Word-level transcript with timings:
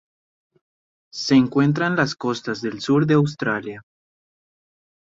Se 1.13 1.35
encuentran 1.35 1.91
en 1.91 1.97
las 1.97 2.15
costas 2.15 2.59
del 2.63 2.81
sur 2.81 3.05
de 3.05 3.13
Australia. 3.13 3.83